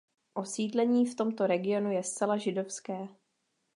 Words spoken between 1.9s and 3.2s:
je zcela židovské.